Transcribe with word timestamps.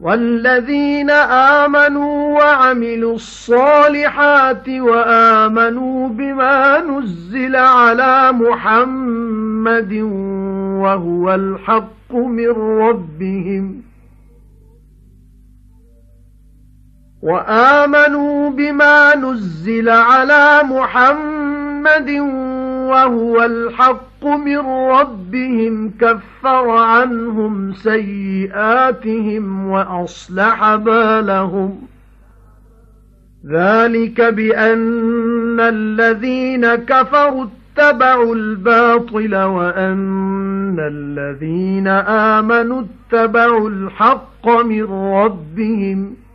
والذين 0.00 1.10
آمنوا 1.10 2.38
وعملوا 2.38 3.14
الصالحات 3.14 4.68
وآمنوا 4.68 6.08
بما 6.08 6.80
نزل 6.80 7.56
على 7.56 8.32
محمد 8.32 9.92
وهو 10.82 11.34
الحق 11.34 12.14
من 12.14 12.48
ربهم 12.80 13.82
وآمنوا 17.22 18.50
بما 18.50 19.16
نزل 19.16 19.88
على 19.88 20.60
محمد 20.62 22.10
وهو 22.90 23.42
الحق 23.44 24.15
من 24.26 24.58
ربهم 24.90 25.92
كفر 26.00 26.70
عنهم 26.70 27.72
سيئاتهم 27.72 29.66
وأصلح 29.66 30.74
بالهم. 30.74 31.78
ذلك 33.46 34.20
بأن 34.20 35.60
الذين 35.60 36.74
كفروا 36.74 37.46
اتبعوا 37.78 38.34
الباطل 38.34 39.36
وأن 39.36 40.76
الذين 40.80 41.88
آمنوا 42.38 42.82
اتبعوا 42.82 43.70
الحق 43.70 44.48
من 44.48 44.84
ربهم. 44.92 46.25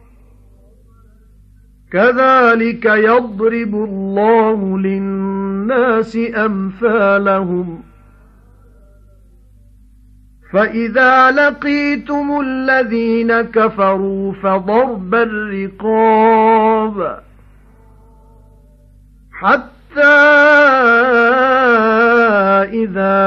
كَذَلِكَ 1.92 2.86
يَضْرِبُ 2.86 3.76
اللَّهُ 3.76 4.80
لِلنَّاسِ 4.80 6.18
أَمْثَالَهُمْ. 6.36 7.82
فَإِذَا 10.54 11.32
لَقِيتُمُ 11.32 12.40
الَّذِينَ 12.42 13.42
كَفَرُوا 13.42 14.34
فَضَرْبَ 14.34 15.16
الرِّقَابِ 15.16 17.20
حَتَّى 19.42 20.18
إِذَا 22.84 23.18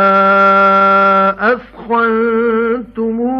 أَثْخَنتُمُوهُمْ 1.53 3.34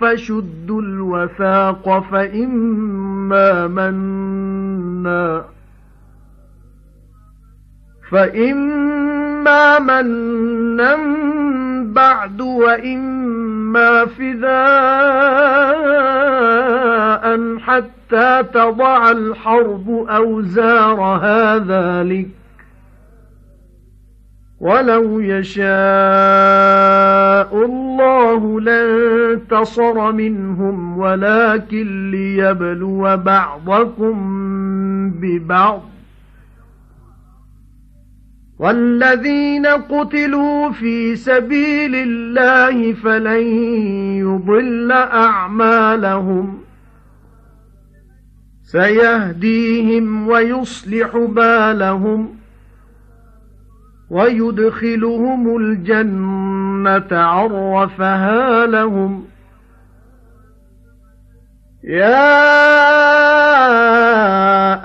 فَشُدُّوا 0.00 0.82
الْوَثَاقَ 0.82 1.98
فَإِمَّا 2.10 3.66
مَنًّا 3.66 5.44
فَإِمَّا 8.10 9.78
مَنًّا 9.78 10.96
بَعْدُ 11.92 12.40
وَإِمَّا 12.40 14.06
فِدَاءً 14.06 14.56
حَتَّى 17.58 18.42
تَضَعَ 18.54 19.10
الْحَرْبُ 19.10 20.06
أَوْزَارَهَا 20.08 21.58
ذَلِكَ 21.58 22.28
وَلَوْ 24.60 25.20
يَشَاءُ 25.20 25.66
اللَّهُ 27.64 27.85
لَانتَصَرَ 28.60 30.12
مِنْهُمْ 30.12 30.98
وَلَكِن 30.98 32.10
لِّيَبْلُوَ 32.10 33.16
بَعْضَكُم 33.16 34.16
بِبَعْضٍ. 35.10 35.82
وَالَّذِينَ 38.58 39.66
قُتِلُوا 39.66 40.70
فِي 40.70 41.16
سَبِيلِ 41.16 41.94
اللَّهِ 41.94 42.92
فَلَن 42.92 43.42
يُضِلَّ 44.16 44.92
أَعْمَالَهُمْ. 44.92 46.58
سَيَهْدِيهِمْ 48.62 50.28
وَيُصْلِحُ 50.28 51.16
بَالَهُمْ. 51.16 52.35
وَيُدْخِلُهُمُ 54.10 55.56
الْجَنَّةَ 55.56 57.08
عَرَّفَهَا 57.12 58.66
لَهُمْ. 58.66 59.24
يَا 61.84 62.46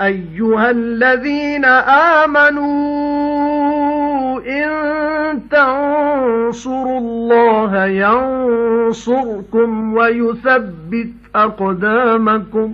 أَيُّهَا 0.05 0.71
الَّذِينَ 0.71 1.65
آمَنُوا 2.25 3.21
إِن 4.41 4.69
تَنصُرُوا 5.49 6.99
اللَّهَ 6.99 7.85
يَنصُرْكُمْ 7.85 9.93
وَيُثَبِّتْ 9.93 11.13
أَقْدَامَكُمْ. 11.35 12.73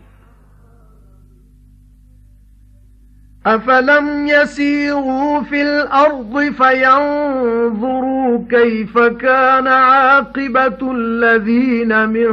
أَفَلَمْ 3.45 4.27
يَسِيرُوا 4.27 5.41
فِي 5.41 5.61
الْأَرْضِ 5.61 6.39
فَيَنظُرُوا 6.63 8.39
كَيْفَ 8.49 8.97
كَانَ 8.99 9.67
عَاقِبَةُ 9.67 10.91
الَّذِينَ 10.91 12.09
مِن 12.09 12.31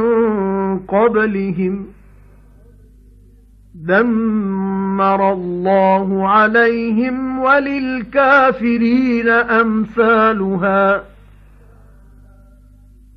قَبْلِهِمْ 0.79 1.85
دَمَّرَ 3.75 5.33
اللَّهُ 5.33 6.29
عَلَيْهِمْ 6.29 7.39
وَلِلْكَافِرِينَ 7.39 9.29
أَمْثَالُهَا 9.29 11.03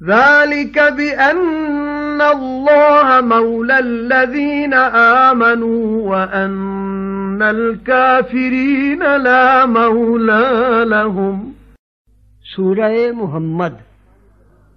ذَلِكَ 0.05 0.79
بِأَنَّ 0.97 2.21
اللَّهَ 2.23 3.21
مَوْلَى 3.21 3.79
الَّذِينَ 3.79 4.75
آمَنُوا 5.29 6.11
وَأَنَّ 6.11 6.82
الكافرين 7.43 9.03
لا 9.23 9.65
مولى 9.65 10.85
لهم۔ 10.85 11.53
سورہ 12.57 13.13
محمد۔ 13.13 13.71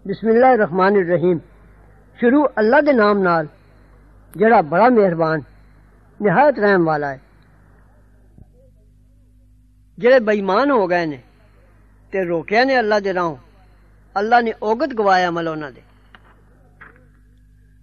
بسم 0.05 0.27
اللہ 0.27 0.45
الرحمن 0.45 0.95
الرحیم۔ 0.95 1.37
شروع 2.21 2.45
اللہ 2.55 2.81
دے 2.81 2.91
نام 2.91 3.17
نال، 3.17 3.45
جڑا 4.35 4.61
بڑا 4.61 4.89
مہربان، 4.89 5.39
نہایت 6.19 6.59
رحم 6.59 6.87
والا 6.87 7.11
ہے۔ 7.11 7.17
جڑے 9.97 10.19
بےمان 10.19 10.71
ہو 10.71 10.89
گئے 10.89 11.05
نے، 11.05 11.17
تے 12.11 12.25
روکیا 12.25 12.63
نے 12.63 12.77
اللہ 12.77 12.95
دے 13.03 13.13
راہوں 13.13 13.35
اللہ 14.13 14.41
نے 14.41 14.51
اوگت 14.59 14.99
گوایا 14.99 15.27
عمل 15.27 15.47
انہاں 15.47 15.71
دے۔ 15.71 15.84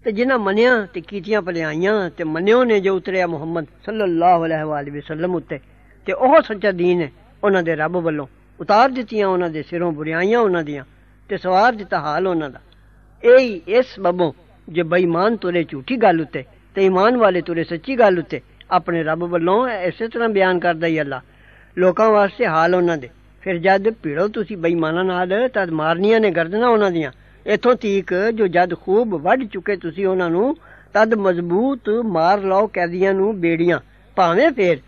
ਤੇ 0.04 0.12
ਜਿਨ੍ਹਾਂ 0.12 0.38
ਮੰਨਿਆ 0.38 0.70
ਤੇ 0.94 1.00
ਕੀਤੀਆਂ 1.00 1.40
ਭਲਾਈਆਂ 1.42 2.10
ਤੇ 2.10 2.24
ਮੰਨਿਓ 2.24 2.62
ਨੇ 2.64 2.78
ਜੋ 2.80 2.94
ਉਤਰਿਆ 2.96 3.26
ਮੁਹੰਮਦ 3.26 3.66
ਸੱਲੱਲਾਹੁ 3.86 4.44
ਅਲੈਹਿ 4.46 4.90
ਵਸੱਲਮ 4.90 5.34
ਉੱਤੇ, 5.34 5.58
ਤੇ 6.06 6.12
ਉਹ 6.12 6.40
ਸੱਚਾ 6.42 6.70
ਦੀਨ 6.70 7.00
ਹੈ 7.00 7.10
ਉਹਨਾਂ 7.44 7.62
ਦੇ 7.62 7.74
ਰੱਬ 7.76 7.96
ਵੱਲੋਂ। 7.96 8.26
ਉਤਾਰ 8.60 8.88
ਦਿੱਤੀਆਂ 8.90 9.26
ਉਹਨਾਂ 9.28 9.50
ਦੇ 9.50 9.62
ਸਿਰੋਂ 9.62 9.92
ਬੁਰੀਆਈਆਂ 9.92 10.40
ਉਹਨਾਂ 10.40 10.62
ਦੀਆਂ 10.62 10.84
ਤੇ 11.28 11.36
ਸਵਾਰ 11.36 11.72
ਦਿੱਤਾ 11.72 12.00
ਹਾਲ 12.00 12.26
ਉਹਨਾਂ 12.26 12.50
ਦਾ। 12.50 12.60
ਇਹ 13.22 13.60
ਇਸ 13.68 13.98
ਬਬੋਂ 14.00 14.32
ਜੇ 14.68 14.82
ਬੇਈਮਾਨ 14.82 15.36
ਤੁਰੇ 15.36 15.64
ਝੂਠੀ 15.64 15.96
ਗੱਲ 15.96 16.20
ਉੱਤੇ 16.20 16.44
ਤੇ 16.74 16.84
ਈਮਾਨ 16.84 17.16
ਵਾਲੇ 17.16 17.40
ਤੁਰੇ 17.40 17.64
ਸੱਚੀ 17.64 17.98
ਗੱਲ 17.98 18.18
ਉੱਤੇ 18.18 18.40
ਆਪਣੇ 18.70 19.02
ਰੱਬ 19.02 19.24
ਵੱਲੋਂ 19.24 19.68
ਇਸੇ 19.68 20.08
ਤਰ੍ਹਾਂ 20.08 20.28
ਬਿਆਨ 20.28 20.58
ਕਰਦਾ 20.58 20.86
ਹੀ 20.86 21.00
ਅੱਲਾ। 21.00 21.20
ਲੋਕਾਂ 21.76 22.10
ਵਾਸਤੇ 22.10 22.46
ਹਾਲ 22.46 22.74
ਉਹਨਾਂ 22.74 22.96
ਦੇ। 22.96 23.08
ਫਿਰ 23.42 23.58
ਜਦ 23.58 23.90
ਭਿੜੋ 24.02 24.28
ਤੁਸੀਂ 24.28 24.56
ਬੇਈਮਾਨਾਂ 24.56 25.04
ਨਾਲ 25.04 25.48
ਤਦ 25.48 25.70
ਮਾਰਨੀਆਂ 25.70 26.20
ਨੇ 26.20 26.30
ਗਰਦਨਾਂ 26.30 26.68
ਉਹਨਾਂ 26.68 26.90
ਦੀਆਂ 26.90 27.10
ਇਥੋਂ 27.46 27.74
ਤੀਕ 27.74 28.14
ਜੋ 28.34 28.46
ਜਦ 28.46 28.74
ਖੂਬ 28.74 29.14
ਵੱਢ 29.14 29.44
ਚੁੱਕੇ 29.44 29.76
ਤੁਸੀਂ 29.76 30.06
ਉਹਨਾਂ 30.06 30.30
ਨੂੰ, 30.30 30.56
ਤਦ 30.94 31.14
ਮਜ਼ਬੂਤ 31.14 31.88
ਮਾਰ 31.88 32.40
ਲਾਓ 32.40 32.66
ਕੈਦੀਆਂ 32.66 33.14
ਨੂੰ 33.14 33.40
ਬੇੜੀਆਂ। 33.40 33.78
ਭਾਵੇਂ 34.16 34.52
ਫੇਰ 34.52 34.78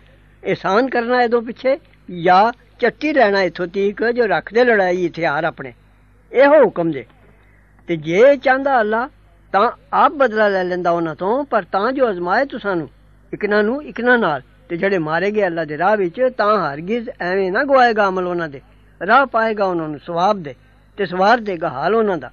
ਇਹਸਾਨ 0.43 0.89
ਕਰਨਾ 0.89 1.21
ਇਹਦੋਂ 1.21 1.41
ਪਿੱਛੇ 1.41 1.79
ਜਾਂ 2.23 2.51
ਚੱਟੀ 2.79 3.13
ਰਹਿਣਾ 3.13 3.41
ਇਥੋਂ 3.41 3.67
ਤੀਕ 3.67 4.03
ਜੋ 4.03 4.25
ਰੱਖਦੇ 4.25 4.63
ਲੜਾਈ 4.63 5.07
ਹਥਿਆਰ 5.07 5.43
ਆਪਣੇ। 5.43 5.73
ਇਹੋ 6.33 6.65
ਹੁਕਮ 6.65 6.91
ਜੇ। 6.91 7.05
ਤੇ 7.87 7.95
ਜੇ 7.95 8.35
ਚਾਹੁੰਦਾ 8.35 8.81
ਅੱਲਾ, 8.81 9.09
ਤਾਂ 9.51 9.71
ਆਪ 9.93 10.11
ਬਦਲਾ 10.11 10.47
ਲੈ 10.47 10.63
ਲੈਂਦਾ 10.63 10.91
ਉਹਨਾਂ 10.91 11.15
ਤੋਂ, 11.15 11.45
ਪਰ 11.45 11.63
ਤਾਂ 11.63 11.91
ਜੋ 11.91 12.09
ਅਜ਼ਮਾਏ 12.09 12.45
ਤੁਸਾਂ 12.45 12.75
ਨੂੰ, 12.75 12.89
ਇਕਨਾ 13.33 13.61
ਨੂੰ, 13.61 13.83
ਇਕਨਾ 13.83 14.17
ਨਾਲ। 14.17 14.41
ਤੇ 14.69 14.77
ਜਿਹੜੇ 14.77 14.97
ਮਾਰੇ 14.97 15.31
ਗਏ 15.31 15.45
ਅੱਲਾ 15.45 15.65
ਦੇ 15.65 15.77
ਰਾਹ 15.77 15.97
ਵਿੱਚ, 15.97 16.21
ਤਾਂ 16.37 16.73
ਹਰਗਿਜ਼ 16.73 17.09
ਐਵੇਂ 17.21 17.51
ਨਾ 17.51 17.63
ਗਵਾਏਗਾ 17.63 18.07
ਅਮਲ 18.07 18.27
ਉਹਨਾਂ 18.27 18.49
ਦੇ। 18.49 18.61
ਰਾਹ 19.07 19.25
ਪਾਏਗਾ 19.25 19.65
ਉਹਨਾਂ 19.65 19.87
ਨੂੰ 19.87 19.99
ਸਵਾਬ 20.05 20.43
ਦੇ, 20.43 20.55
ਤੇ 20.97 21.05
ਸਵਾਰ 21.05 21.37
ਦੇਗਾ 21.37 21.69
ਹਾਲ 21.69 21.95
ਉਹਨਾਂ 21.95 22.17
ਦਾ। 22.17 22.31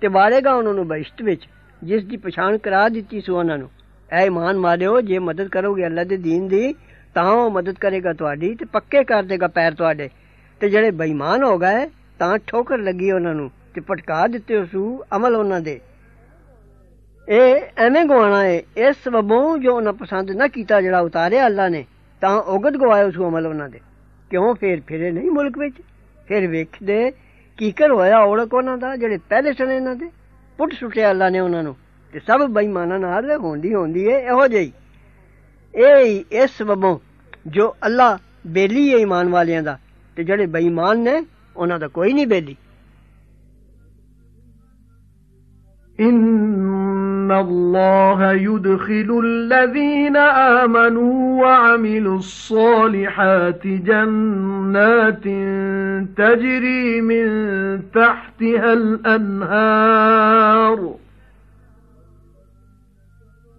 ਤੇ 0.00 0.08
ਵਾੜੇਗਾ 0.08 0.54
ਉਹਨਾਂ 0.54 0.74
ਨੂੰ 0.74 0.88
ਬਹਿਸ਼ਤ 0.88 1.22
ਵਿੱਚ 1.22 1.48
ਜਿਸ 1.84 2.04
ਦੀ 2.04 2.16
ਪਛਾਣ 2.16 2.58
ਕਰਾ 2.58 2.88
ਦਿੱਤੀ 2.88 3.20
ਸੋ 3.20 3.38
ਉਹਨਾਂ 3.38 3.58
ਨੂੰ 3.58 3.70
ਐ 4.12 4.24
ਇਮਾਨ 4.24 4.58
ਮਾਰਿਓ 4.58 5.00
ਜੇ 5.00 5.18
ਮਦਦ 5.18 5.48
ਕਰੋਗੇ 5.48 5.86
ਅੱਲਾ 5.86 6.04
ਦੇ 6.04 6.16
دین 6.16 6.48
ਦੀ 6.48 6.74
ਤਾਂ 7.14 7.24
ਉਹ 7.24 7.50
ਮਦਦ 7.50 7.74
ਕਰੇਗਾ 7.74 8.12
ਤੁਹਾਡੀ 8.12 8.54
ਤੇ 8.54 8.64
ਪੱਕੇ 8.64 9.04
ਕਰ 9.04 9.22
ਦੇਗਾ 9.22 9.46
ਪੈਰ 9.46 9.74
ਤੁਹਾਡੇ 9.74 10.10
ਤੇ 10.60 10.68
ਜਿਹੜੇ 10.68 10.90
ਬੇਈਮਾਨ 10.90 11.42
ਹੋ 11.42 11.58
ਗਏ 11.58 11.86
ਤਾਂ 12.18 12.38
ਠੋਕਰ 12.46 12.78
ਲੱਗੀ 12.78 13.10
ਉਹਨਾਂ 13.10 13.34
ਨੂੰ 13.34 13.50
ਤੇ 13.74 13.80
ਪਟਕਾ 13.80 14.26
ਦਿੱਤੇ 14.26 14.56
ਉਸੂ 14.56 15.04
ਅਮਲ 15.16 15.36
ਉਹਨਾਂ 15.36 15.60
ਦੇ 15.60 15.80
ਇਹ 17.28 17.60
ਐਵੇਂ 17.76 18.04
ਗਵਾਣਾ 18.04 18.44
ਹੈ 18.44 18.62
ਇਸ 18.76 18.96
ਸਬਬੋਂ 19.04 19.58
ਜੋ 19.58 19.76
ਉਹਨਾਂ 19.76 19.92
ਪਸੰਦ 19.92 20.30
ਨਾ 20.30 20.46
ਕੀਤਾ 20.46 20.80
ਜਿਹੜਾ 20.80 21.00
ਉਤਾਰਿਆ 21.00 21.46
ਅੱਲਾ 21.46 21.68
ਨੇ 21.68 21.84
ਤਾਂ 22.20 22.30
ਉਗਦ 22.30 22.76
ਗਵਾਇਆ 22.76 23.04
ਉਸ 23.04 23.16
ਅਮਲ 23.16 23.46
ਉਹਨਾਂ 23.46 23.68
ਦੇ 23.68 23.80
ਕਿਉਂ 24.30 24.54
ਫੇਰ 24.54 24.80
ਫਿਰੇ 24.86 25.10
ਨਹੀਂ 25.10 25.30
ਮੁਲਕ 25.30 25.58
ਵਿੱਚ 25.58 25.74
ਫਿਰ 26.28 26.46
ਵੇਖਦੇ 26.46 27.12
ਕੀ 27.57 27.71
ਕਰ 27.71 27.91
ਹੋਇਆ 27.91 28.19
ਔੜਕ 28.19 28.53
ਉਹਨਾਂ 28.53 28.77
ਦਾ 28.77 28.95
ਜਿਹੜੇ 28.95 29.17
ਪਹਿਲੇ 29.17 29.53
ਸਨ 29.53 29.71
ਇਹਨਾਂ 29.71 29.95
ਦੇ? 29.95 30.09
ਪੁੱਟ 30.57 30.73
ਸੁੱਟਿਆ 30.73 31.11
ਅੱਲਾ 31.11 31.29
ਨੇ 31.29 31.39
ਉਹਨਾਂ 31.39 31.63
ਨੂੰ। 31.63 31.75
ਤੇ 32.11 32.19
ਸਭ 32.19 32.41
ਬੇਈਮਾਨਾਂ 32.49 32.99
ਨਾਲ 32.99 33.31
ਹੁੰਦੀ 33.37 33.73
ਹੁੰਦੀ 33.73 34.05
ਏ, 34.05 34.17
ਇਹੋ 34.17 34.47
ਜਿਹੀ। 34.47 34.71
ਇਹ 35.75 36.23
ਇਸ 36.31 36.49
ਸਬਬੋਂ 36.57 36.99
ਜੋ 37.47 37.75
ਅੱਲਾ 37.85 38.19
ਬੇਲੀ 38.47 38.93
ਹੈ 38.93 38.97
ਈਮਾਨ 38.97 39.29
ਵਾਲਿਆਂ 39.29 39.63
ਦਾ, 39.63 39.79
ਤੇ 40.15 40.23
ਜਿਹੜੇ 40.23 40.45
ਬੇਈਮਾਨ 40.45 40.99
ਨੇ, 40.99 41.25
ਉਹਨਾਂ 41.57 41.79
ਦਾ 41.79 41.87
ਕੋਈ 41.87 42.13
ਨਹੀਂ 42.13 42.27
ਬੇਲੀ। 42.27 42.55
إِنَّ 47.25 47.31
اللَّهَ 47.31 48.31
يُدْخِلُ 48.33 49.21
الَّذِينَ 49.25 50.17
آمَنُوا 50.17 51.41
وَعَمِلُوا 51.43 52.17
الصَّالِحَاتِ 52.17 53.67
جَنَّاتٍ 53.67 55.23
تَجْرِي 56.17 57.01
مِن 57.01 57.27
تَحْتِهَا 57.93 58.73
الْأَنْهَارُ 58.73 60.15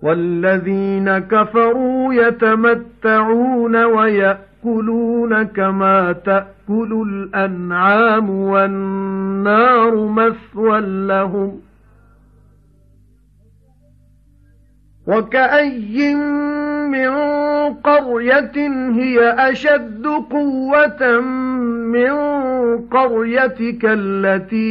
وَالَّذِينَ 0.03 1.19
كَفَرُوا 1.19 2.15
يَتَمَتَّعُونَ 2.15 3.85
وَيَأْكُلُونَ 3.85 5.43
كَمَا 5.43 6.13
تَأْكُلُ 6.13 7.05
الْأَنْعَامُ 7.09 8.31
وَالنَّارُ 8.31 9.95
مَثْوًى 10.07 10.81
لَّهُمْ 10.81 11.66
وَكَأَيٍّ 15.07 16.15
مِّن 16.91 17.09
قَرْيَةٍ 17.75 18.57
هِيَ 18.99 19.19
أَشَدُّ 19.51 20.07
قُوَّةً 20.07 21.21
مِّن 21.95 22.13
قَرْيَتِكَ 22.91 23.81
الَّتِي 23.85 24.71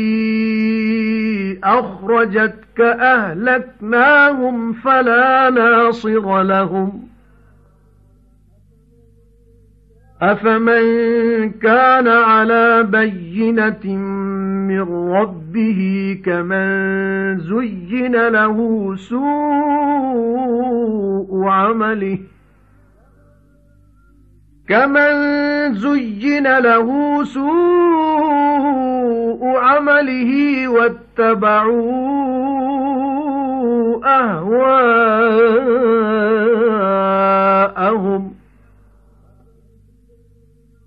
أَخْرَجَتْكَ 1.64 2.80
أَهْلَكْنَاهُمْ 2.82 4.74
فَلَا 4.74 5.50
نَاصِرَ 5.50 6.42
لَهُمْ 6.44 7.02
أَفَمَن 10.22 10.82
كَانَ 11.52 12.08
عَلَى 12.08 12.84
بَيِّنَةٍ 12.84 13.86
مِّن 14.68 15.12
رَّبِّهِ 15.12 15.82
كَمَن 16.26 16.68
زُيِّنَ 17.40 18.28
لَهُ 18.28 18.96
سُوءُ 18.96 19.26
عَمَلِهِ. 21.48 22.20
كَمَن 24.70 25.12
زُيِّنَ 25.74 26.58
لَهُ 26.58 27.24
سُوءُ 27.24 28.66
عَمَلِهِ 29.58 30.68
وَاتَّبَعُوا 30.68 32.16
أَهْوَاءَهُمْ. 34.06 35.16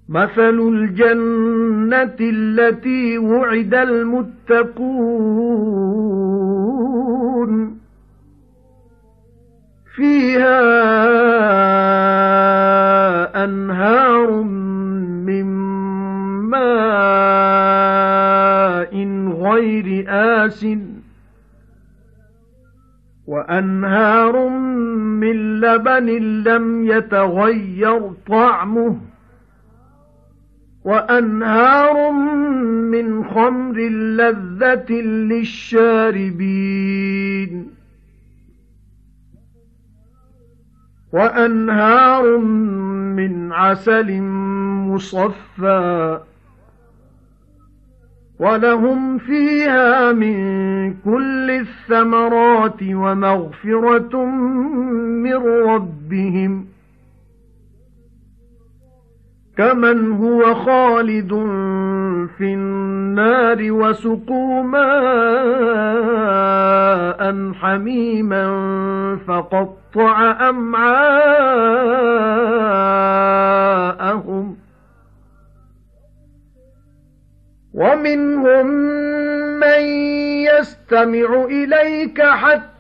مَثَلُ 0.08 0.58
الْجَنَّةِ 0.72 2.16
الَّتِي 2.20 3.18
وُعِدَ 3.18 3.74
الْمُتَّقُونَ 3.74 4.98
فِيهَا 9.96 10.58
أَنْهَارٌ 13.44 14.42
مِّن 15.28 15.44
مَّاءٍ 16.50 17.68
غَيْرِ 19.52 20.04
آسِنٍ 20.08 20.80
وَأَنْهَارٌ 23.26 24.48
مِّن 25.20 25.60
لَّبَنٍ 25.60 26.06
لَّمْ 26.42 26.84
يَتَغَيَّرْ 26.86 28.12
طَعْمُهُ 28.28 28.96
وَأَنْهَارٌ 30.84 32.10
مِّنْ 32.90 33.24
خَمْرٍ 33.24 33.78
لَّذَّةٍ 33.88 34.90
لِّلشَّارِبِينَ. 35.02 36.50
وَأَنْهَارٌ 41.12 42.38
مِّنْ 43.16 43.52
عَسَلٍ 43.52 44.20
مُّصَفًّى. 44.88 46.20
وَلَهُمْ 48.40 49.18
فِيهَا 49.18 50.12
مِن 50.12 50.94
كُلِّ 50.94 51.50
الثَّمَرَاتِ 51.50 52.82
وَمَغْفِرَةٌ 52.82 54.24
مِّن 55.22 55.34
رَّبِّهِمْ. 55.66 56.77
كَمَنْ 59.58 60.12
هُوَ 60.12 60.54
خَالِدٌ 60.54 61.28
فِي 62.38 62.54
النَّارِ 62.54 63.72
وَسُقُوا 63.72 64.62
مَاءً 64.62 64.88
حَمِيمًا 67.52 68.46
فَقَطَّعَ 69.26 70.48
أَمْعَاءَهُمْ 70.48 70.96
وَمِنْهُمْ 77.74 78.66
مَن 79.60 79.82
يَسْتَمِعُ 80.50 81.44
إِلَيْكَ 81.44 82.22
حَتَّى 82.22 82.77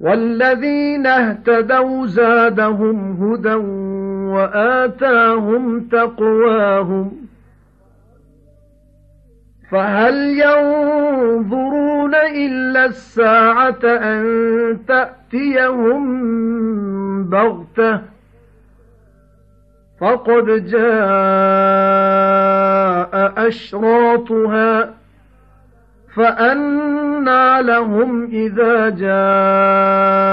وَالَّذِينَ 0.00 1.06
اهْتَدَوْا 1.06 2.06
زَادَهُمْ 2.06 3.12
هُدًى 3.22 3.54
وَآتَاهُمْ 4.34 5.80
تَقْوَاهُمْ 5.80 7.12
فَهَلْ 9.70 10.14
يَنظُرُونَ 10.44 12.14
إِلَّا 12.14 12.84
السَّاعَةَ 12.84 13.84
أَن 13.84 14.22
تَأْتِيَهُم 14.88 16.04
بَغْتَةً 17.24 18.00
فَقَدْ 20.00 20.46
جَاءَ 20.66 20.80
أَشْرَاطُهَا 23.48 24.94
فَأَنَّى 27.20 27.62
لَهُمْ 27.62 28.24
إِذَا 28.24 28.88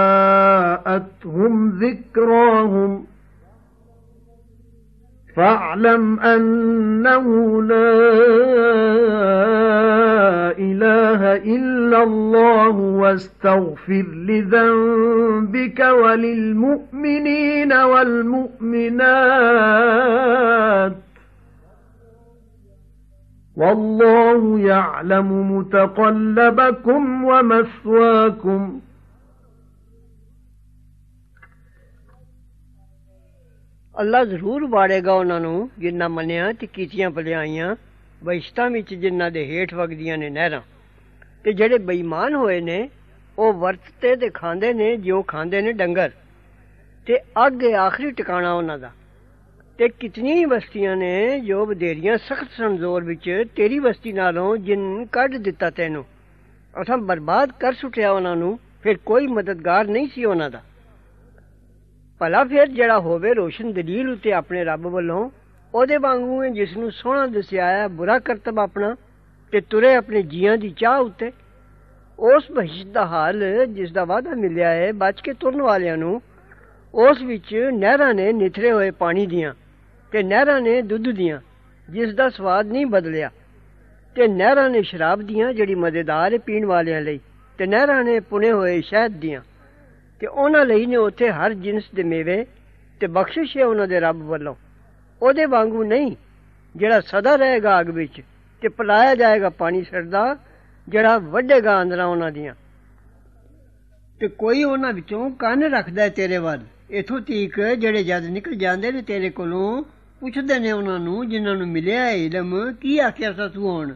جَاءَتْهُمْ 0.08 1.70
ذِكْرَاهُمْ 1.70 3.06
فاعلم 5.36 6.20
أنه 6.20 7.62
لا 7.62 8.02
إله 10.58 11.36
إلا 11.36 12.04
الله 12.04 12.78
واستغفر 12.78 14.06
لذنبك 14.28 15.80
وللمؤمنين 15.80 17.74
والمؤمنات 17.74 18.98
والله 23.57 24.61
يعلم 24.61 25.29
متقلبكم 25.53 27.25
ومثواكم 27.25 28.81
ਅੱਲਾ 33.95 34.25
ਜ਼ਰੂਰ 34.25 34.67
ਵਾੜੇਗਾ 34.67 35.13
ਉਹਨਾਂ 35.13 35.41
ਨੂੰ 35.41 35.69
ਜਿਨ੍ਹਾਂ 35.79 36.09
ਮੰਨਿਆ 36.09 36.53
ਤੇ 36.53 36.67
ਕੀਤੀਆਂ 36.67 37.11
ਭਲਾਈਆਂ 37.11 37.75
ਬਹਿਸ਼ਤਾਂ 38.25 38.71
ਵਿੱਚ 38.71 38.95
ਜਿਨ੍ਹਾਂ 38.95 39.31
ਦੇ 39.31 39.45
ਹੇਠ 39.47 39.75
ਵਗਦੀਆਂ 39.75 40.19
ਨੇ 40.19 40.31
ਨਹਿਰਾਂ 40.31 40.61
ਤੇ 41.45 41.53
ਜਿਹੜੇ 41.53 41.79
ਬੇਈਮਾਨ 41.79 42.35
ਹੋਏ 42.35 42.61
ਨੇ 42.61 42.89
ਉਹ 43.39 43.53
ਵਰਤਤੇ 43.53 44.15
ਤੇ 44.17 44.29
ਖਾਂਦੇ 44.31 44.73
ਨੇ 44.73 44.97
ਜਿਉਂ 44.97 45.23
ਖਾਂਦੇ 45.23 45.61
ਨੇ 45.63 45.73
ਡੰਗਰ 45.73 46.11
ਤੇ 47.07 47.19
ਅੱਗੇ 47.47 47.75
ਆਖਰੀ 47.75 48.11
ਟਿਕਾਣਾ 48.11 48.53
ਉਹਨਾਂ 48.53 48.79
ਦਾ 48.79 48.91
ਤੇ 49.78 49.88
ਕਿਤਨੀਆਂ 49.90 50.48
ਬਸਤੀਆਂ 50.48 50.96
ਨੇ 50.96 51.40
ਜੋ 51.40 51.66
ਬਧੇਰੀਆਂ 51.66 52.18
ਸਖਤ 52.18 52.48
ਸੰਜ਼ੋਰ 52.58 53.04
ਵਿੱਚ 53.04 53.44
ਤੇਰੀ 53.56 53.80
ਬਸਤੀ 53.80 54.12
ਨਾਲੋਂ 54.12 54.58
ਜਿਨ 54.58 55.06
ਕੱਢ 55.06 55.36
ਦਿੱਤਾ 55.36 55.70
ਤੈਨੂੰ। 55.70 56.06
ਅਸਾਂ 56.82 56.98
ਬਰਬਾਦ 56.98 57.52
ਕਰ 57.60 57.74
ਸੁਟਿਆ 57.74 58.12
ਉਹਨਾਂ 58.12 58.36
ਨੂੰ, 58.36 58.60
ਫਿਰ 58.84 58.98
ਕੋਈ 58.98 59.28
ਮਦਦਗਾਰ 59.28 59.88
ਨਹੀਂ 59.88 60.08
ਸੀ 60.08 60.26
ਉਹਨਾਂ 60.26 60.50
ਦਾ। 60.50 60.62
ਭਲਾ 62.20 62.44
ਫਿਰ 62.44 62.68
ਜਿਹੜਾ 62.68 63.00
ਹੋਵੇ 63.00 63.34
ਰੋਸ਼ਨ 63.34 63.74
ਦਲੀਲ 63.74 64.10
ਉਤੇ 64.10 64.34
ਆਪਣੇ 64.34 64.64
ਰੱਬ 64.64 64.88
ਵੱਲੋਂ, 64.88 65.30
ਉਹਦੇ 65.74 65.98
ਵਾਂਗੂ 65.98 66.44
ਹੈ 66.44 66.50
ਜਿਸ 66.50 66.78
ਨੂੰ 66.78 66.92
ਸੋਹਣਾ 66.92 67.28
ਦੱਸਿਆ 67.28 67.66
ਹੈ, 67.66 67.88
ਬੁਰਾ 67.88 68.20
ਕਰਤਬ 68.20 68.60
ਆਪਣਾ, 68.60 68.96
ਤੇ 69.52 69.62
ਤੁਰੇ 69.62 69.96
ਆਪਣੇ 69.96 70.22
ਜੀਆਂ 70.22 70.58
ਦੀ 70.58 70.70
ਚਾਹ 70.70 71.00
ਉਤੇ। 71.00 71.32
ਉਸ 72.20 72.52
ਬਹਿਸ਼ਤ 72.52 72.88
ਦਾ 72.88 73.06
ਹਾਲ 73.06 73.66
ਜਿਸ 73.66 73.92
ਦਾ 73.92 74.06
ਵਾਅਦਾ 74.06 74.32
ਮਿਲਿਆ 74.32 74.70
ਹੈ, 74.70 74.92
ਬਚ 74.92 75.22
ਕੇ 75.22 75.34
ਤੁਰਨ 75.34 75.62
ਵਾਲਿਆਂ 75.62 75.98
ਨੂੰ, 75.98 76.22
ਉਸ 76.94 77.22
ਵਿੱਚ 77.22 77.56
ਨਹਿਰਾਂ 77.74 78.14
ਨੇ 78.14 78.34
ਨਿਥਰੇ 78.34 78.72
ਹੋਏ 78.72 78.92
ਪਾਣੀ 78.92 79.26
ਦੀਆਂ। 79.26 79.54
ਤੇ 80.12 80.24
ਨਹਿਰਾਂ 80.24 80.62
ਨੇ 80.62 80.82
ਦੁੱਧ 80.82 81.10
ਦੀਆਂ, 81.10 81.40
ਜਿਸ 81.90 82.16
ਦਾ 82.16 82.30
ਸਵਾਦ 82.30 82.68
ਨਹੀਂ 82.68 82.86
ਬਦਲਿਆ। 82.86 83.32
ਤੇ 84.16 84.28
ਨਹਿਰਾਂ 84.28 84.70
ਨੇ 84.70 84.82
ਸ਼ਰਾਬ 84.82 85.22
ਦੀਆਂ, 85.22 85.54
ਜਿਹੜੀ 85.54 85.76
ਮਜ਼ੇਦਾਰ 85.76 86.34
ਹੈ 86.34 86.38
ਪੀਣ 86.38 86.66
ਵਾਲਿਆਂ 86.66 87.02
ਲਈ। 87.02 87.20
ਤੇ 87.58 87.66
ਨਹਿਰਾਂ 87.66 88.04
ਨੇ 88.04 88.20
ਪੁਨੇ 88.20 88.52
ਹੋਏ 88.52 88.82
ਸ਼ਹਿਦ 88.82 89.12
ਦੀਆਂ। 89.12 89.42
ਤੇ 90.20 90.28
ਉਹਨਾਂ 90.28 90.66
ਲਈ 90.66 90.86
ਨੇ 90.86 90.96
ਉੱਥੇ 90.96 91.30
ਹਰ 91.30 91.54
ਜਿਨਸ 91.54 91.84
ਦੇ 91.96 92.04
ਮੇਵੇ 92.04 92.46
ਤੇ 93.00 93.08
ਬਖਸ਼ਿਸ਼ 93.08 93.58
ਹੈ 93.58 93.66
ਉਹਨਾਂ 93.66 93.88
ਦੇ 93.88 94.00
ਰੱਬ 94.00 94.22
ਵੱਲੋਂ। 94.22 94.56
ਉਹਦੇ 95.22 95.46
ਵਾਂਗੂ 95.46 95.84
ਨਹੀਂ, 95.84 96.16
ਜਿਹੜਾ 96.76 97.02
ਸਦਾ 97.02 97.36
ਰਹੇਗਾ 97.36 97.82
ਅਗ 97.82 97.90
ਵਿੱਚ 97.90 98.22
ਤੇ 98.62 98.68
ਪਲਾਇਆ 98.68 99.16
ਜਾਏਗਾ 99.16 99.50
ਪਾਣੀ 99.50 99.84
ਸਰਦਾ, 99.84 100.38
ਜਿਹੜਾ 100.90 101.18
ਵੱਡੇਗਾ 101.18 101.82
ਅੰਦਰਾਂ 101.82 102.06
ਉਹਨਾਂ 102.06 102.32
ਦੀਆਂ। 102.32 102.56
ਤੇ 104.20 104.28
ਕੋਈ 104.28 104.64
ਉਹਨਾਂ 104.64 104.94
ਵਿੱਚੋਂ 104.94 105.32
ਕੰਨ 105.32 105.64
ਰੱਖਦਾ 105.64 106.10
ਤੇਰੇ 106.10 106.38
ਵੱਲ। 106.38 106.60
ਇਥੋਂ 106.92 107.22
ਤੀਕ 107.22 107.62
ਜਿਹੜੇ 107.62 108.04
ਜਦ 108.04 108.26
ਨਿਕਲ 108.26 108.56
ਜਾਂਦੇ 108.56 108.92
ਨੇ 108.92 109.02
ਤੇਰੇ 109.02 109.30
ਕੋਲੋਂ 109.30 109.84
ਪੁੱਛਦੇ 110.20 110.60
ਨੇ 110.60 110.72
ਉਹਨਾਂ 110.72 111.00
ਨੂੰ, 111.00 111.30
ਜਿਨ੍ਹਾਂ 111.30 111.56
ਨੂੰ 111.56 111.68
ਮਿਲਿਆ 111.68 112.10
ਇਲਮ, 112.10 112.74
ਕੀ 112.74 113.00
ਆਖਿਆ 113.00 113.34
ਸਾ 113.34 113.48
ਤੂੰ 113.48 113.72
ਹੁਣ? 113.72 113.96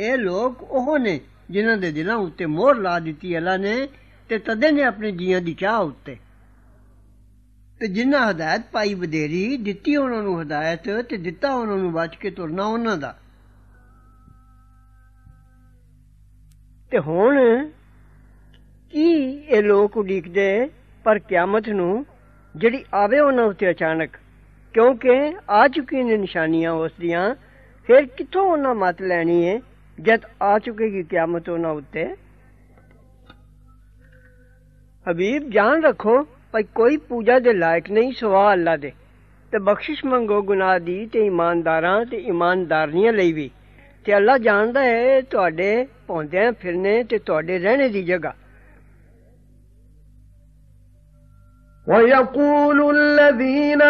ਇਹ 0.00 0.16
ਲੋਕ 0.16 0.62
ਉਹ 0.62 0.98
ਨੇ 0.98 1.20
ਜਿਨ੍ਹਾਂ 1.50 1.76
ਦੇ 1.76 1.92
ਦਿਲਾਂ 1.92 2.16
ਉੱਤੇ 2.16 2.46
ਮੋਹਰ 2.46 2.76
ਲਾ 2.76 2.98
ਦਿੱਤੀ 2.98 3.36
ਅੱਲਾ 3.36 3.56
ਨੇ 3.56 3.88
ਤੇ 4.28 4.38
ਤਦੇ 4.38 4.72
ਨੇ 4.72 4.82
ਆਪਣੇ 4.82 5.12
ਜੀਆਂ 5.12 5.40
ਦੀ 5.40 5.54
ਚਾਹ 5.54 5.80
ਉੱਤੇ। 5.80 6.16
ਤੇ 7.80 7.86
ਜਿਨ੍ਹਾਂ 7.86 8.30
ਹਦਾਇਤ 8.30 8.62
ਪਾਈ 8.72 8.94
ਬਦੇਰੀ 8.94 9.56
ਦਿੱਤੀ 9.56 9.96
ਉਹਨਾਂ 9.96 10.22
ਨੂੰ 10.22 10.42
ਹਦਾਇਤ 10.42 10.90
ਤੇ 10.90 11.16
ਦਿੱਤਾ 11.16 11.54
ਉਹਨਾਂ 11.54 11.76
ਨੂੰ 11.76 11.92
ਬਚ 11.92 12.16
ਕੇ 12.16 12.30
ਤੁਰਨਾ 12.30 12.64
ਉਹਨਾਂ 12.64 12.96
ਦਾ। 12.96 13.18
ਤੇ 16.90 16.98
ਹੁਣ 16.98 17.68
ਕੀ 18.90 19.12
ਇਹ 19.30 19.62
ਲੋਕ 19.62 19.96
ਉਡੀਕਦੇ 19.96 20.70
ਪਰ 21.04 21.18
ਕਿਆਮਤ 21.18 21.68
ਨੂੰ 21.68 22.06
ਜਿਹੜੀ 22.56 22.84
ਆਵੇ 22.94 23.20
ਉਹਨਾਂ 23.20 23.44
ਉੱਤੇ 23.44 23.70
ਅਚਾਨਕ? 23.70 24.10
ਕਿਉਂਕਿ 24.74 25.36
ਆ 25.50 25.68
ਚੁੱਕੀ 25.68 26.02
ਨੇ 26.02 26.16
ਨਿਸ਼ਾਨੀਆਂ 26.16 26.72
ਉਸ 26.72 26.92
ਦੀਆਂ, 27.00 27.34
ਫਿਰ 27.86 28.06
ਕਿੱਥੋਂ 28.06 28.42
ਉਹਨਾਂ 28.42 28.74
ਮਤ 28.74 29.02
ਲੈਣੀ 29.02 29.48
ਹੈ 29.48 29.60
ਜਦ 30.00 30.20
ਆ 30.42 30.58
ਚੁੱਕੇਗੀ 30.58 31.02
ਕਿਆਮਤ 31.02 31.48
ਉਹਨਾਂ 31.48 31.70
ਉੱਤੇ। 31.70 32.14
ਹਬੀਬ 35.10 35.50
ਜਾਨ 35.50 35.84
ਰੱਖੋ 35.84 36.22
ਭਾਈ, 36.22 36.62
ਕੋਈ 36.62 36.96
ਪੂਜਾ 36.96 37.38
ਦੇ 37.38 37.52
ਲਾਇਕ 37.52 37.90
ਨਹੀਂ 37.90 38.12
ਸਵਾ 38.12 38.52
ਅੱਲਾ 38.52 38.76
ਦੇ। 38.76 38.92
ਤੇ 39.52 39.58
ਬਖਸ਼ਿਸ਼ 39.58 40.04
ਮੰਗੋ 40.04 40.42
ਗੁਨਾਹ 40.42 40.80
ਦੀ 40.80 41.06
ਤੇ 41.06 41.26
ਇਮਾਨਦਾਰਾਂ 41.26 42.04
ਤੇ 42.04 42.16
ਇਮਾਨਦਾਰਨੀਆਂ 42.16 43.12
ਲਈ 43.12 43.32
ਵੀ। 43.32 43.50
ਤੇ 44.04 44.16
ਅੱਲਾ 44.16 44.38
ਜਾਣਦਾ 44.38 44.82
ਹੈ 44.82 45.20
ਤੁਹਾਡੇ 45.20 45.86
ਪੌਂਦਿਆਂ 46.06 46.52
ਫਿਰਨੇ 46.52 47.04
ਤੇ 47.04 47.18
ਤੁਹਾਡੇ 47.18 47.58
ਰਹਿਣੇ 47.58 47.88
ਦੀ 47.88 48.02
ਜਗ੍ਹਾ। 48.02 48.34
ويقول 51.86 52.96
الذين 52.96 53.82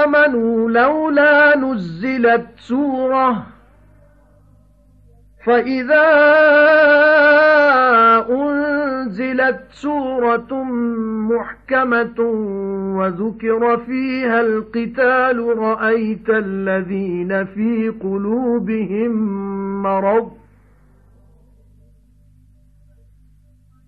آمنوا 0.00 0.70
لولا 0.70 1.56
نزلت 1.56 2.46
سورة 2.56 3.46
فإذا 5.46 6.08
أنزلت 8.30 9.60
سورة 9.70 10.64
محكمة 11.32 12.20
وذكر 12.98 13.76
فيها 13.86 14.40
القتال 14.40 15.58
رأيت 15.58 16.30
الذين 16.30 17.44
في 17.44 17.92
قلوبهم 18.02 19.12
مرض 19.82 20.41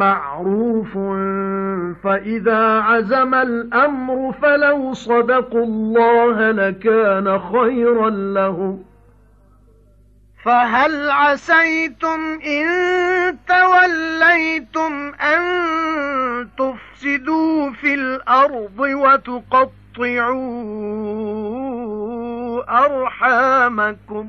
معروف 0.00 0.92
فإذا 2.04 2.80
عزم 2.80 3.34
الأمر 3.34 4.34
فلو 4.42 4.94
صدقوا 4.94 5.64
الله 5.64 6.50
لكان 6.50 7.38
خيرا 7.38 8.10
لهم. 8.10 8.84
فهل 10.44 11.10
عسيتم 11.10 12.20
إن 12.46 12.66
توليتم 13.48 15.12
أن 15.14 15.42
تفسدوا 16.58 17.70
في 17.70 17.94
الأرض 17.94 18.78
وتقطعوا 18.78 19.60
أرحامكم؟ 22.86 24.28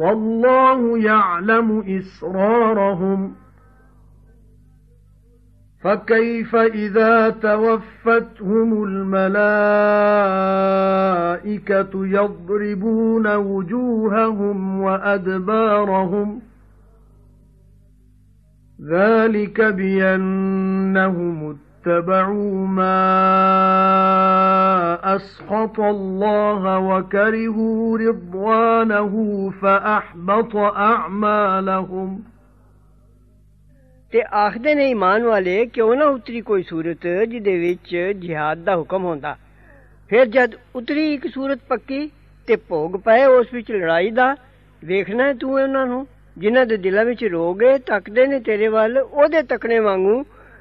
وَاللَّهُ 0.00 0.98
يَعْلَمُ 0.98 1.98
إِسْرَارَهُمْ. 1.98 3.32
فكيف 5.80 6.56
إذا 6.56 7.30
توفتهم 7.30 8.84
الملائكة 8.84 9.26
يضربون 12.06 13.36
وجوههم 13.36 14.80
وأدبارهم؟ 14.80 16.40
ذلك 18.90 19.60
بأنهم 19.60 21.48
اتبعوا 21.79 22.67
ما 22.67 22.99
أسخط 25.15 25.79
الله 25.79 26.79
وكرهوا 26.79 27.97
رضوانه 27.97 29.13
فأحبط 29.61 30.55
أعمالهم 30.55 32.21
ਤੇ 34.13 34.21
ਆਖਦੇ 34.33 34.73
ਨੇ 34.75 34.89
ਈਮਾਨ 34.89 35.23
ਵਾਲੇ 35.23 35.65
ਕਿਉਂ 35.65 35.95
ਨਾ 35.95 36.05
ਉਤਰੀ 36.05 36.41
ਕੋਈ 36.41 36.63
ਸੂਰਤ 36.63 37.07
ਜਿਹਦੇ 37.29 37.57
ਵਿੱਚ 37.59 37.95
ਜਿਹਾਦ 38.15 38.57
ਦਾ 38.63 38.75
ਹੁਕਮ 38.75 39.05
ਹੁੰਦਾ 39.05 39.35
ਫਿਰ 40.09 40.25
ਜਦ 40.25 40.55
ਉਤਰੀ 40.75 41.13
ਇੱਕ 41.13 41.27
ਸੂਰਤ 41.27 41.59
ਪੱਕੀ 41.69 42.09
ਤੇ 42.47 42.55
ਭੋਗ 42.69 42.95
ਪਏ 43.05 43.25
ਉਸ 43.25 43.53
ਵਿੱਚ 43.53 43.71
ਲੜਾਈ 43.71 44.11
ਦਾ 44.11 44.35
ਵੇਖਣਾ 44.81 45.31
ਤੂੰ 45.33 45.53
ਉਹਨਾਂ 45.53 45.85
ਨੂੰ 45.87 46.05
ਜਿਨ੍ਹਾਂ 46.37 46.65
ਦੇ 46.65 46.77
ਦਿਲਾਂ 46.77 47.05
ਵਿੱਚ 47.05 47.23
ਰੋਗੇ 47.23 47.77
ਤੱਕਦੇ 47.87 48.25
ਨੇ 48.27 48.39
ਤੇਰੇ 48.39 48.67
ਵੱਲ 48.67 48.97
ਉਹਦੇ 48.99 49.41
ਤੱਕਣੇ 49.41 49.79
ਵਾਂਗੂ 49.79 50.23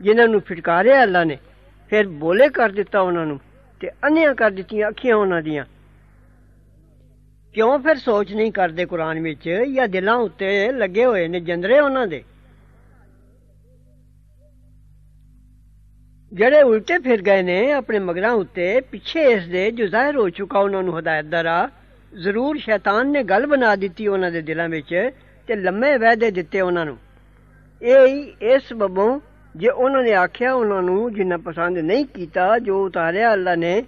ਜਿਨ੍ਹਾਂ 0.00 0.28
ਨੂੰ 0.28 0.40
ਫਟਕਾਰਿਆ 0.40 1.02
ਅੱਲਾ 1.02 1.24
ਨੇ, 1.24 1.38
ਫਿਰ 1.90 2.06
ਬੋਲੇ 2.08 2.48
ਕਰ 2.48 2.68
ਦਿੱਤਾ 2.68 3.00
ਉਹਨਾਂ 3.00 3.26
ਨੂੰ 3.26 3.38
ਤੇ 3.80 3.90
ਅੰਨਿਆਂ 4.04 4.34
ਕਰ 4.34 4.50
ਦਿੱਤੀਆਂ 4.50 4.88
ਅੱਖੀਆਂ 4.88 5.16
ਉਹਨਾਂ 5.16 5.42
ਦੀਆਂ। 5.42 5.64
ਕਿਉਂ 7.54 7.78
ਫਿਰ 7.78 7.96
ਸੋਚ 7.96 8.32
ਨਹੀਂ 8.32 8.52
ਕਰਦੇ 8.52 8.84
ਕੁਰਾਨ 8.84 9.20
ਵਿੱਚ 9.20 9.48
ਜਾਂ 9.74 9.88
ਦਿਲਾਂ 9.88 10.14
ਉੱਤੇ 10.16 10.72
ਲੱਗੇ 10.72 11.04
ਹੋਏ 11.04 11.28
ਨੇ 11.28 11.40
ਜੰਦਰੇ 11.40 11.78
ਉਹਨਾਂ 11.80 12.06
ਦੇ? 12.06 12.22
ਜਿਹੜੇ 16.32 16.62
ਉਲਟੇ 16.62 16.98
ਫਿਰ 16.98 17.22
ਗਏ 17.22 17.42
ਨੇ 17.42 17.72
ਆਪਣੇ 17.72 17.98
ਮਗਰਾਂ 17.98 18.32
ਉੱਤੇ, 18.32 18.80
ਪਿੱਛੇ 18.80 19.22
ਇਸ 19.22 19.46
ਦੇ 19.48 19.70
ਜੋ 19.70 19.86
ਜ਼ਾਹਿਰ 19.86 20.16
ਹੋ 20.16 20.28
ਚੁੱਕਾ 20.28 20.58
ਉਹਨਾਂ 20.58 20.82
ਨੂੰ 20.82 20.98
ਹਦਾਇਤ 20.98 21.24
ਦਾ 21.24 21.42
ਰਾਹ, 21.44 21.68
ਜ਼ਰੂਰ 22.16 22.58
ਸ਼ੈਤਾਨ 22.58 23.10
ਨੇ 23.10 23.22
ਗੱਲ 23.22 23.46
ਬਣਾ 23.46 23.74
ਦਿੱਤੀ 23.76 24.06
ਉਹਨਾਂ 24.06 24.30
ਦੇ 24.30 24.42
ਦਿਲਾਂ 24.42 24.68
ਵਿੱਚ 24.68 25.10
ਤੇ 25.46 25.56
ਲੰਮੇ 25.56 25.96
ਵਾਅਦੇ 25.96 26.30
ਦਿੱਤੇ 26.30 26.60
ਉਹਨਾਂ 26.60 26.84
ਨੂੰ। 26.86 26.98
ਇਹ 27.82 28.58
ਹੀ 29.55 29.59
ਇਸ 29.59 29.61
ਸਬਬੋਂ 29.61 29.61
ਜੇ 29.61 29.69
ਉਹਨਾਂ 29.69 30.03
ਨੇ 30.03 30.13
ਆਖਿਆ 30.13 30.53
ਉਹਨਾਂ 30.53 30.81
ਨੂੰ 30.81 31.13
ਜਿੰਨਾ 31.13 31.37
ਪਸੰਦ 31.37 31.77
ਨਹੀਂ 31.77 32.05
ਕੀਤਾ 32.05 32.59
ਜੋ 32.59 32.85
ਉਤਾਰਿਆ 32.85 33.33
ਅੱਲਾ 33.33 33.55
ਨੇ 33.55 33.83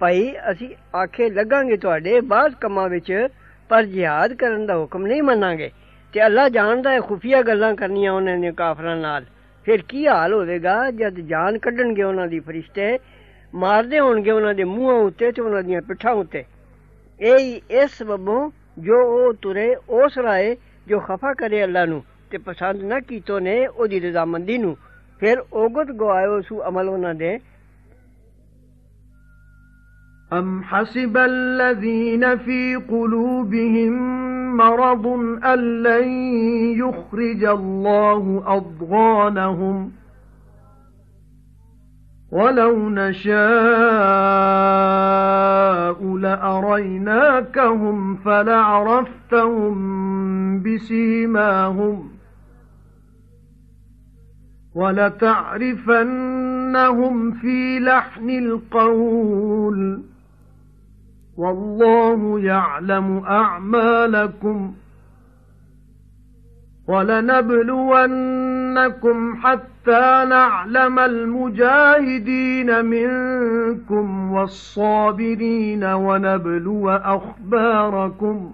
ਭਾਈ 0.00 0.32
ਅਸੀਂ 0.50 0.68
ਆਖੇ 0.96 1.30
ਲੱਗਾਂਗੇ 1.30 1.76
ਤੁਹਾਡੇ 1.76 2.20
ਬਾਅਦ 2.20 2.54
ਕੰਮਾਂ 2.54 2.88
ਵਿੱਚ 2.88 3.28
ਪਰ 3.68 3.84
ਜਿਹਾਦ 3.84 4.34
ਕਰਨ 4.34 4.66
ਦਾ 4.66 4.76
ਹੁਕਮ 4.76 5.06
ਨਹੀਂ 5.06 5.22
ਮੰਨਾਂਗੇ 5.22 5.70
ਤੇ 6.12 6.26
ਅੱਲਾ 6.26 6.48
ਜਾਣਦਾ 6.48 6.90
ਹੈ 6.90 7.00
ਖੁਫੀਆ 7.00 7.42
ਗੱਲਾਂ 7.42 7.74
ਕਰਨੀਆਂ 7.74 8.12
ਉਹਨਾਂ 8.12 8.36
ਨੇ 8.36 8.52
ਕਾਫਰਾਂ 8.52 8.96
ਨਾਲ 8.96 9.24
ਫਿਰ 9.64 9.82
ਕੀ 9.82 10.06
ਹਾਲ 10.06 10.32
ਹੋਵੇਗਾ 10.32 10.90
ਜਦ 10.90 11.20
ਜਾਨ 11.20 11.58
ਕੱਢਣਗੇ 11.58 12.02
ਉਹਨਾਂ 12.02 12.26
ਦੀ 12.26 12.40
ਫਰਿਸ਼ਤੇ 12.40 12.98
ਮਾਰਦੇ 13.54 14.00
ਹੋਣਗੇ 14.00 14.30
ਉਹਨਾਂ 14.30 14.54
ਦੇ 14.54 14.64
ਮੂੰਹਾਂ 14.64 14.94
ਉੱਤੇ 14.94 15.32
ਤੇ 15.32 15.42
ਉਹਨਾਂ 15.42 15.62
ਦੀਆਂ 15.62 15.82
ਪਿੱਠਾਂ 15.82 16.12
ਉੱਤੇ 16.12 16.44
ਇਹ 17.20 17.60
ਇਸ 17.70 17.90
ਸਬਬੋਂ 17.90 18.50
ਜੋ 18.78 19.00
ਉਹ 19.06 19.32
ਤੁਰੇ 19.32 19.76
ਉਸ 19.90 20.18
ਰਾਏ 20.18 20.56
ਜੋ 20.88 21.00
ਖਫਾ 21.00 21.34
ਕਰੇ 21.34 21.64
ਅੱਲਾ 21.64 21.84
ਨੂੰ 21.84 22.02
ਤੇ 22.30 22.38
ਪਸੰਦ 22.38 22.82
ਨਾ 22.82 23.00
ਕੀਤੋ 23.00 23.38
ਨੇ 23.38 23.66
ਉਹਦੀ 23.66 24.00
ਰਜ਼ਾਮੰਦੀ 24.00 24.58
ਨੂੰ 24.58 24.76
ਫਿਰ 25.18 25.44
ਔਗਤ 25.52 25.90
ਗਵਾਇਓ 25.90 26.40
ਸੂ 26.40 26.62
ਅਮਲ 26.68 26.88
ਉਹਨਾਂ 26.88 27.14
ਦੇ 27.14 27.40
أَمْ 30.38 30.62
حَسِبَ 30.62 31.16
الَّذِينَ 31.16 32.36
فِي 32.36 32.76
قُلُوبِهِم 32.76 33.92
مَّرَضٌ 34.56 35.06
أَن 35.44 35.82
لَّن 35.82 36.08
يُخْرِجَ 36.78 37.44
اللَّهُ 37.44 38.42
أَضْغَانَهُمْ 38.46 39.92
وَلَوْ 42.32 42.90
نَشَاءُ 42.90 43.40
لَأَرَيْنَاكَهُمْ 46.16 48.16
فَلَعَرَفْتَهُم 48.16 49.76
بِسِيمَاهُمْ 50.62 52.10
وَلَتَعْرِفَنَّهُمْ 54.75 57.31
فِي 57.31 57.79
لَحْنِ 57.79 58.29
الْقَوْلِ. 58.29 60.01
وَاللَّهُ 61.37 62.39
يَعْلَمُ 62.39 63.17
أَعْمَالَكُمْ 63.17 64.73
وَلَنَبْلُوَنَّكُمْ 66.87 69.35
حَتَّى 69.35 70.25
نَعْلَمَ 70.29 70.99
الْمُجَاهِدِينَ 70.99 72.85
مِنكُمْ 72.85 74.31
وَالصَّابِرِينَ 74.31 75.83
وَنَبْلُوَ 75.83 76.89
أَخْبَارَكُمْ. 76.89 78.53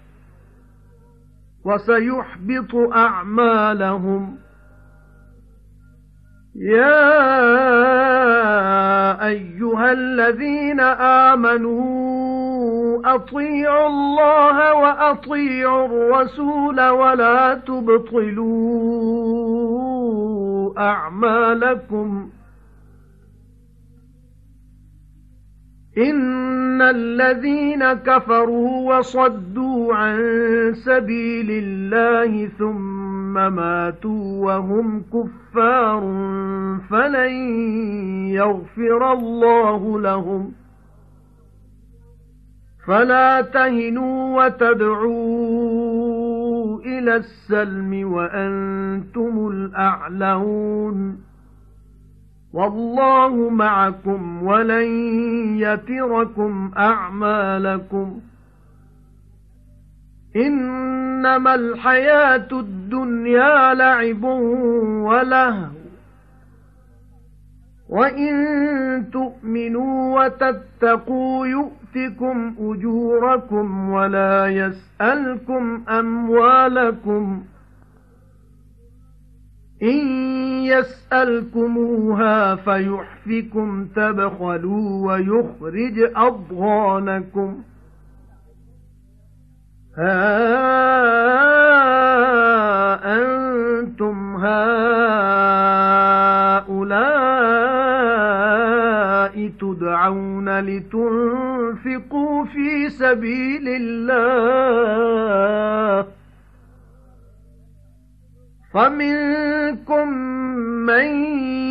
وَسَيُحْبِطُ 1.65 2.75
أَعْمَالَهُمْ. 2.95 4.37
يَا 6.55 7.27
أَيُّهَا 9.27 9.91
الَّذِينَ 9.91 10.79
آمَنُوا 11.29 12.21
أَطِيعُوا 13.15 13.87
اللَّهَ 13.87 14.73
وَأَطِيعُوا 14.73 15.85
الرَّسُولَ 15.85 16.89
وَلَا 16.89 17.53
تُبْطِلُوا 17.53 18.41
أَعْمَالَكُمْ. 20.79 22.29
إِنَّ 25.97 26.81
الَّذِينَ 26.81 27.93
كَفَرُوا 27.93 28.97
وَصَدُّوا 28.97 29.95
عَن 29.95 30.17
سَبِيلِ 30.73 31.47
اللَّهِ 31.51 32.47
ثُمَّ 32.47 33.33
مَاتُوا 33.33 34.45
وَهُمْ 34.45 35.03
كُفَّارٌ 35.13 36.01
فَلَن 36.89 37.31
يَغْفِرَ 38.29 39.13
اللَّهُ 39.13 39.99
لَهُمْ 39.99 40.51
فَلَا 42.87 43.41
تَهِنُوا 43.41 44.43
وَتَدْعُوا 44.45 45.61
إِلَى 46.79 47.15
السَّلْمِ 47.15 48.11
وَأَنتُمُ 48.13 49.47
الْأَعْلَوْنَ 49.47 51.17
وَاللَّهُ 52.53 53.49
مَعَكُمْ 53.49 54.43
وَلَن 54.43 54.87
يَتِرَكُمْ 55.59 56.71
أَعْمَالَكُمْ. 56.77 58.19
إِنَّمَا 60.35 61.55
الْحَيَاةُ 61.55 62.47
الدُّنْيَا 62.51 63.73
لَعِبٌ 63.73 64.23
وَلَهْوٌ 65.03 65.67
وَإِن 67.89 68.33
تُؤْمِنُوا 69.11 70.23
وَتَتَّقُوا 70.23 71.47
يُؤْتِكُمْ 71.47 72.55
أُجُورَكُمْ 72.59 73.89
وَلَا 73.89 74.47
يَسْأَلْكُمْ 74.47 75.83
أَمْوَالَكُمْ. 75.89 77.43
إِن 79.83 80.07
يسألكموها 80.63 82.55
فيحفكم 82.55 83.85
تبخلوا 83.85 85.11
ويخرج 85.11 86.11
أضغانكم. 86.15 87.63
ها 89.97 91.41
أنتم 93.03 94.35
هؤلاء 94.35 94.81
تدعون 99.61 100.59
لتنفقوا 100.59 102.45
في 102.45 102.89
سبيل 102.89 103.67
الله 103.67 104.91
فمنكم 108.73 110.07
من 110.87 111.05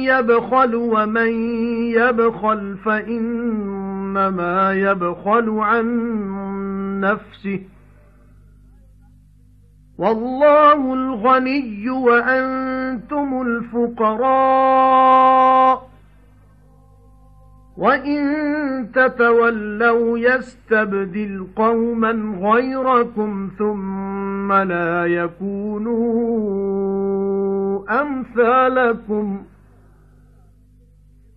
يبخل 0.04 0.74
ومن 0.74 1.32
يبخل 1.92 2.76
فإنما 2.84 4.72
يبخل 4.72 5.50
عن 5.50 5.86
نفسه 7.00 7.60
والله 9.98 10.94
الغني 10.94 11.90
وأنتم 11.90 13.42
الفقراء 13.42 14.70
وَإِن 17.79 18.21
تَتَوَلَّوْا 18.95 20.19
يَسْتَبْدِلْ 20.19 21.47
قَوْمًا 21.55 22.11
غَيْرَكُمْ 22.51 23.51
ثُمَّ 23.59 24.53
لَا 24.53 25.05
يَكُونُوا 25.05 25.95
أَمْثَالَكُمْ 28.01 29.37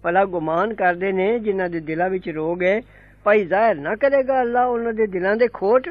ਭਲਾ 0.02 0.24
ਗੁਮਾਨ 0.24 0.74
ਕਰਦੇ 0.74 1.12
ਨੇ 1.12 1.38
ਜਿਨ੍ਹਾਂ 1.38 1.68
ਦੇ 1.70 1.80
ਦਿਲਾਂ 1.80 2.10
ਵਿੱਚ 2.10 2.28
ਰੋਗ 2.28 2.62
ਹੈ 2.62 2.80
ਭਾਈ 3.24 3.44
ਜ਼ਾਹਿਰ 3.44 3.76
ਨਾ 3.76 3.94
ਕਰੇਗਾ 3.94 4.40
ਅੱਲਾ 4.40 4.64
ਉਹਨਾਂ 4.64 4.92
ਦੇ 4.92 5.06
ਦਿਲਾਂ 5.06 5.36
ਦੇ 5.36 5.48
ਖੋਟ 5.48 5.88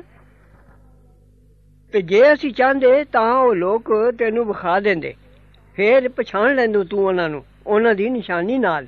ਤੇ 1.92 2.02
ਜੇ 2.02 2.34
ਅਸੀਂ 2.34 2.54
ਚਾਹੁੰਦੇ 2.54 3.04
ਤਾਂ 3.04 3.34
ਉਹ 3.34 3.56
ਲੋਕ 3.56 3.92
ਤੈਨੂੰ 4.20 4.46
ਵਿਖਾ 4.46 4.80
ਦਿੰਦੇ 4.80 5.14
ਫੇਰ 5.76 6.10
ਪਛਾਣ 6.10 6.56
ਲੈਂਦੋ 6.56 6.84
ਤੂੰ 6.84 7.00
ਉਹਨਾਂ 7.00 7.30
ਨੂੰ 7.30 7.44
ਉਹਨਾਂ 7.68 7.96
ਦੀ 7.96 8.10
ਨਿਸ਼ਾਨੀ 8.10 8.58
ਨਾਲ 8.58 8.88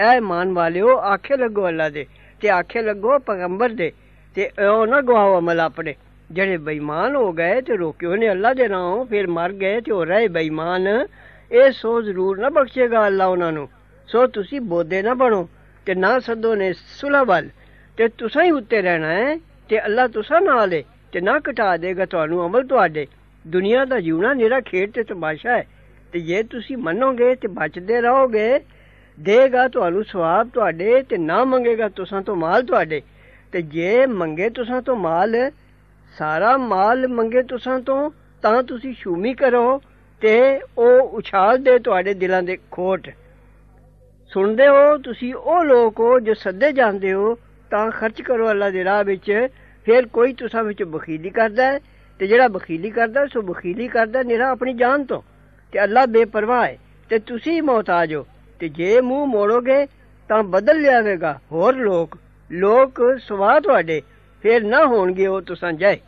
ਐ 0.00 0.20
ਮਾਨ 0.20 0.52
ਵਾਲਿਓ, 0.52 0.96
ਆਖੇ 0.96 1.36
ਲੱਗੋ 1.36 1.66
ਅੱਲਾ 1.68 1.88
ਦੇ, 1.88 2.06
ਤੇ 2.40 2.48
ਆਖੇ 2.50 2.82
ਲੱਗੋ 2.82 3.18
ਪੈਗੰਬਰ 3.18 3.68
ਦੇ, 3.68 3.92
ਤੇ 4.36 4.48
ਉਹ 4.66 4.86
ਨਾ 4.86 5.00
ਗਵਾਓ 5.00 5.38
ਅਮਲ 5.38 5.60
ਆਪਣੇ। 5.60 5.94
ਜਿਹੜੇ 6.30 6.56
ਬੇਈਮਾਨ 6.56 7.16
ਹੋ 7.16 7.32
ਗਏ 7.32 7.60
ਤੇ 7.60 7.76
ਰੋਕਿਓ 7.76 8.16
ਨੇ 8.16 8.30
ਅੱਲਾ 8.30 8.52
ਦੇ 8.54 8.68
ਨਾਮ 8.68 9.04
ਫਿਰ 9.04 9.26
ਮਰ 9.26 9.52
ਗਏ 9.52 9.80
ਤੇ 9.80 9.92
ਹੋ 9.92 10.04
ਰਹੇ 10.04 10.28
ਬੇਈਮਾਨ। 10.28 10.86
ਇਹ 11.52 11.70
ਸੋ 11.72 12.00
ਜ਼ਰੂਰ 12.02 12.38
ਨਾ 12.38 12.48
ਬਖਸ਼ੇਗਾ 12.48 13.06
ਅੱਲਾ 13.06 13.26
ਉਹਨਾਂ 13.26 13.52
ਨੂੰ। 13.52 13.68
ਸੋ 14.08 14.26
ਤੁਸੀਂ 14.26 14.60
ਬੋਦੇ 14.60 15.02
ਨਾ 15.02 15.14
ਬਣੋ 15.14 15.48
ਤੇ 15.86 15.94
ਨਾ 15.94 16.18
ਸੱਦੋ 16.18 16.54
ਨੇ 16.54 16.72
ਸੁਲਾ 16.72 17.22
ਵੱਲ। 17.22 17.48
ਤੇ 17.98 18.08
ਤੁਸੀਂ 18.08 18.42
ਹੀ 18.42 18.50
ਉੱਤੇ 18.50 18.82
ਰਹਿਣਾ 18.82 19.12
ਹੈ 19.12 19.36
ਤੇ 19.68 19.84
ਅੱਲਾ 19.84 20.06
ਤੁਸਾਂ 20.08 20.40
ਨਾਲ 20.40 20.72
ਹੈ 20.72 20.82
ਤੇ 21.12 21.20
ਨਾ 21.20 21.38
ਘਟਾ 21.50 21.76
ਦੇਗਾ 21.76 22.04
ਤੁਹਾਨੂੰ 22.04 22.46
ਅਮਲ 22.46 22.66
ਤੁਹਾਡੇ। 22.66 23.06
ਦੁਨੀਆ 23.46 23.84
ਦਾ 23.84 24.00
ਜੀਵਣਾ 24.00 24.32
ਨਿਹਰਾ 24.34 24.60
ਖੇਡ 24.60 24.90
ਤੇ 24.90 25.02
ਤਮਾਸ਼ਾ 25.02 25.56
ਹੈ। 25.56 25.66
ਤੇ 26.12 26.20
ਜੇ 26.20 26.42
ਤੁਸੀਂ 26.42 26.76
ਮੰਨੋਗੇ 26.76 27.34
ਤੇ 27.34 27.48
ਬਚਦੇ 27.48 28.00
ਰਹੋਗੇ 28.00 28.58
ਦੇਗਾ 29.19 29.67
ਤੁਹਾਨੂੰ 29.67 30.03
ਸਵਾਬ 30.03 30.49
ਤੁਹਾਡੇ 30.53 31.01
ਤੇ 31.01 31.17
ਨਾ 31.17 31.43
ਮੰਗੇਗਾ 31.45 31.89
ਤੁਸਾਂ 31.89 32.21
ਤੋਂ 32.21 32.35
ਮਾਲ 32.35 32.63
ਤੁਹਾਡੇ 32.63 33.01
ਤੇ 33.53 33.61
ਜੇ 33.61 34.05
ਮੰਗੇ 34.05 34.49
ਤੁਸਾਂ 34.49 34.81
ਤੋਂ 34.81 34.95
ਮਾਲ 34.95 35.35
ਸਾਰਾ 36.13 36.55
ਮਾਲ 36.57 37.07
ਮੰਗੇ 37.07 37.43
ਤੁਸਾਂ 37.43 37.79
ਤੋਂ 37.79 38.09
ਤਾਂ 38.43 38.61
ਤੁਸੀਂ 38.63 38.93
ਸ਼ੂਮੀ 38.93 39.33
ਕਰੋ 39.33 39.81
ਤੇ 40.21 40.59
ਉਹ 40.77 41.15
ਉਛਾਲ 41.17 41.57
ਦੇ 41.57 41.77
ਤੁਹਾਡੇ 41.79 42.13
ਦਿਲਾਂ 42.13 42.41
ਦੇ 42.43 42.57
ਖੋਟ 42.71 43.09
ਸੁਣਦੇ 44.31 44.67
ਹੋ 44.67 44.97
ਤੁਸੀਂ 44.97 45.33
ਉਹ 45.33 45.63
ਲੋਕ 45.63 45.99
ਹੋ 45.99 46.19
ਜੋ 46.19 46.33
ਸੱਦੇ 46.33 46.71
ਜਾਂਦੇ 46.71 47.13
ਹੋ 47.13 47.37
ਤਾਂ 47.71 47.89
ਖਰਚ 47.91 48.21
ਕਰੋ 48.21 48.49
ਅੱਲਾ 48.49 48.69
ਦੇ 48.69 48.83
ਰਾਹ 48.83 49.03
ਵਿੱਚ 49.03 49.31
ਫਿਰ 49.85 50.05
ਕੋਈ 50.07 50.33
ਤੁਸਾਂ 50.33 50.63
ਵਿੱਚ 50.63 50.83
ਬਖੀਲੀ 50.83 51.29
ਕਰਦਾ 51.29 51.77
ਤੇ 52.19 52.27
ਜਿਹੜਾ 52.27 52.47
ਬਖੀਲੀ 52.47 52.89
ਕਰਦਾ 52.89 53.25
ਸੋ 53.25 53.41
ਬਖੀਲੀ 53.41 53.87
ਕਰਦਾ 53.87 54.23
ਨਿਹਰਾ 54.23 54.49
ਆਪਣੀ 54.51 54.73
ਜਾਨ 54.73 55.03
ਤੋਂ 55.05 55.21
ਤੇ 55.73 55.83
ਅੱਲਾ 55.83 56.05
ਬੇਪਰਵਾਹ 56.05 56.65
ਹੈ 56.65 56.77
ਤੇ 57.09 57.19
ਤੁਸੀਂ 57.19 57.61
ਮੌਤਾਜ 57.61 58.13
ਹੋ 58.13 58.25
ਤੇ 58.60 58.68
ਜੇ 58.68 59.00
ਮੂੰਹ 59.00 59.26
ਮੋੜੋਗੇ 59.26 59.86
ਤਾਂ 60.28 60.42
ਬਦਲ 60.42 60.80
ਲਿਆਵੇਗਾ। 60.80 61.38
ਹੋਰ 61.52 61.76
ਲੋਕ 61.76 62.16
ਲੋਕ 62.50 63.00
ਸਵਾ 63.20 63.60
ਤੁਹਾਡੇ। 63.60 64.02
ਫਿਰ 64.42 64.64
ਨਾ 64.64 64.84
ਹੋਣਗੇ 64.86 65.26
ਉਹ 65.26 65.40
ਤੁਸਾਂ 65.40 65.72
ਜਾਏ 65.72 65.98